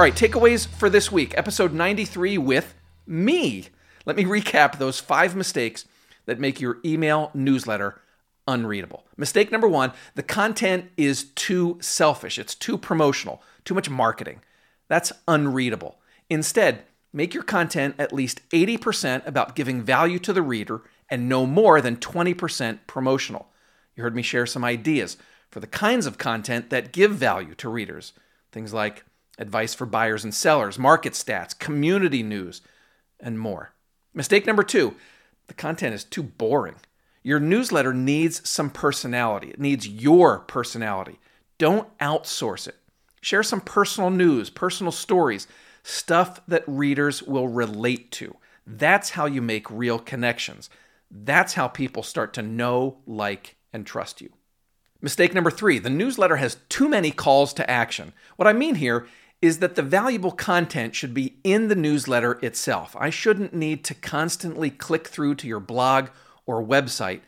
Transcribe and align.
All 0.00 0.04
right, 0.04 0.14
takeaways 0.14 0.66
for 0.66 0.88
this 0.88 1.12
week, 1.12 1.36
episode 1.36 1.74
93 1.74 2.38
with 2.38 2.74
me. 3.06 3.66
Let 4.06 4.16
me 4.16 4.24
recap 4.24 4.78
those 4.78 4.98
five 4.98 5.36
mistakes 5.36 5.84
that 6.24 6.40
make 6.40 6.58
your 6.58 6.78
email 6.82 7.30
newsletter 7.34 8.00
unreadable. 8.48 9.04
Mistake 9.18 9.52
number 9.52 9.68
one 9.68 9.92
the 10.14 10.22
content 10.22 10.90
is 10.96 11.24
too 11.34 11.76
selfish, 11.82 12.38
it's 12.38 12.54
too 12.54 12.78
promotional, 12.78 13.42
too 13.66 13.74
much 13.74 13.90
marketing. 13.90 14.40
That's 14.88 15.12
unreadable. 15.28 15.98
Instead, 16.30 16.84
make 17.12 17.34
your 17.34 17.42
content 17.42 17.94
at 17.98 18.10
least 18.10 18.40
80% 18.48 19.26
about 19.26 19.54
giving 19.54 19.82
value 19.82 20.18
to 20.20 20.32
the 20.32 20.40
reader 20.40 20.80
and 21.10 21.28
no 21.28 21.44
more 21.44 21.82
than 21.82 21.98
20% 21.98 22.78
promotional. 22.86 23.48
You 23.94 24.02
heard 24.02 24.16
me 24.16 24.22
share 24.22 24.46
some 24.46 24.64
ideas 24.64 25.18
for 25.50 25.60
the 25.60 25.66
kinds 25.66 26.06
of 26.06 26.16
content 26.16 26.70
that 26.70 26.92
give 26.92 27.10
value 27.10 27.54
to 27.56 27.68
readers. 27.68 28.14
Things 28.50 28.72
like 28.72 29.04
advice 29.40 29.74
for 29.74 29.86
buyers 29.86 30.22
and 30.22 30.34
sellers, 30.34 30.78
market 30.78 31.14
stats, 31.14 31.58
community 31.58 32.22
news, 32.22 32.60
and 33.18 33.40
more. 33.40 33.72
Mistake 34.14 34.46
number 34.46 34.62
two 34.62 34.94
the 35.48 35.54
content 35.54 35.94
is 35.94 36.04
too 36.04 36.22
boring. 36.22 36.76
Your 37.24 37.40
newsletter 37.40 37.92
needs 37.92 38.48
some 38.48 38.70
personality, 38.70 39.48
it 39.48 39.58
needs 39.58 39.88
your 39.88 40.40
personality. 40.40 41.18
Don't 41.58 41.96
outsource 41.98 42.68
it. 42.68 42.76
Share 43.20 43.42
some 43.42 43.60
personal 43.60 44.08
news, 44.08 44.48
personal 44.48 44.92
stories, 44.92 45.46
stuff 45.82 46.40
that 46.46 46.64
readers 46.66 47.22
will 47.22 47.48
relate 47.48 48.10
to. 48.12 48.36
That's 48.66 49.10
how 49.10 49.26
you 49.26 49.42
make 49.42 49.70
real 49.70 49.98
connections. 49.98 50.70
That's 51.10 51.54
how 51.54 51.68
people 51.68 52.02
start 52.02 52.32
to 52.34 52.42
know, 52.42 52.98
like, 53.06 53.56
and 53.72 53.84
trust 53.84 54.20
you. 54.20 54.30
Mistake 55.02 55.34
number 55.34 55.50
three 55.50 55.78
the 55.78 55.90
newsletter 55.90 56.36
has 56.36 56.58
too 56.68 56.88
many 56.88 57.10
calls 57.10 57.52
to 57.54 57.70
action. 57.70 58.12
What 58.36 58.48
I 58.48 58.52
mean 58.52 58.76
here 58.76 59.06
is 59.42 59.58
that 59.58 59.74
the 59.74 59.82
valuable 59.82 60.32
content 60.32 60.94
should 60.94 61.14
be 61.14 61.36
in 61.42 61.68
the 61.68 61.74
newsletter 61.74 62.32
itself. 62.42 62.94
I 62.98 63.10
shouldn't 63.10 63.54
need 63.54 63.84
to 63.84 63.94
constantly 63.94 64.70
click 64.70 65.08
through 65.08 65.36
to 65.36 65.48
your 65.48 65.60
blog 65.60 66.08
or 66.44 66.62
website 66.62 67.20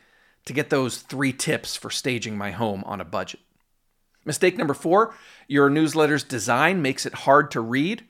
to 0.44 0.52
get 0.52 0.70
those 0.70 0.98
three 0.98 1.32
tips 1.32 1.76
for 1.76 1.90
staging 1.90 2.36
my 2.36 2.50
home 2.50 2.82
on 2.84 3.00
a 3.00 3.04
budget. 3.04 3.40
Mistake 4.24 4.56
number 4.56 4.74
four 4.74 5.14
your 5.48 5.68
newsletter's 5.68 6.24
design 6.24 6.82
makes 6.82 7.04
it 7.06 7.14
hard 7.14 7.50
to 7.50 7.60
read. 7.60 8.04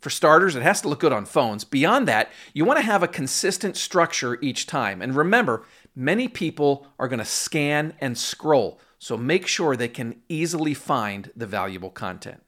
For 0.00 0.10
starters, 0.10 0.54
it 0.54 0.62
has 0.62 0.82
to 0.82 0.88
look 0.88 1.00
good 1.00 1.12
on 1.12 1.24
phones. 1.24 1.64
Beyond 1.64 2.06
that, 2.06 2.30
you 2.52 2.64
want 2.64 2.78
to 2.78 2.84
have 2.84 3.02
a 3.02 3.08
consistent 3.08 3.76
structure 3.76 4.38
each 4.42 4.66
time. 4.66 5.00
And 5.02 5.16
remember, 5.16 5.64
many 5.96 6.28
people 6.28 6.86
are 6.98 7.08
going 7.08 7.18
to 7.18 7.24
scan 7.24 7.94
and 8.00 8.16
scroll, 8.16 8.78
so 8.98 9.16
make 9.16 9.46
sure 9.46 9.74
they 9.74 9.88
can 9.88 10.20
easily 10.28 10.74
find 10.74 11.32
the 11.34 11.46
valuable 11.46 11.90
content. 11.90 12.42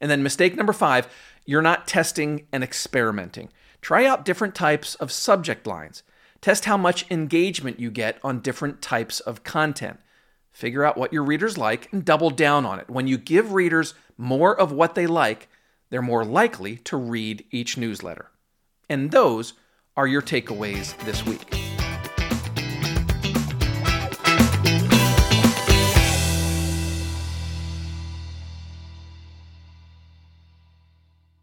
And 0.00 0.10
then 0.10 0.22
mistake 0.22 0.56
number 0.56 0.72
five, 0.72 1.08
you're 1.44 1.62
not 1.62 1.88
testing 1.88 2.46
and 2.52 2.62
experimenting. 2.62 3.50
Try 3.80 4.06
out 4.06 4.24
different 4.24 4.54
types 4.54 4.94
of 4.96 5.12
subject 5.12 5.66
lines. 5.66 6.02
Test 6.40 6.66
how 6.66 6.76
much 6.76 7.10
engagement 7.10 7.80
you 7.80 7.90
get 7.90 8.18
on 8.22 8.40
different 8.40 8.80
types 8.80 9.20
of 9.20 9.42
content. 9.42 9.98
Figure 10.50 10.84
out 10.84 10.96
what 10.96 11.12
your 11.12 11.24
readers 11.24 11.58
like 11.58 11.92
and 11.92 12.04
double 12.04 12.30
down 12.30 12.64
on 12.64 12.78
it. 12.78 12.88
When 12.88 13.06
you 13.06 13.18
give 13.18 13.52
readers 13.52 13.94
more 14.16 14.58
of 14.58 14.72
what 14.72 14.94
they 14.94 15.06
like, 15.06 15.48
they're 15.90 16.02
more 16.02 16.24
likely 16.24 16.76
to 16.78 16.96
read 16.96 17.44
each 17.50 17.76
newsletter. 17.76 18.30
And 18.88 19.10
those 19.10 19.54
are 19.96 20.06
your 20.06 20.22
takeaways 20.22 20.96
this 21.04 21.24
week. 21.24 21.57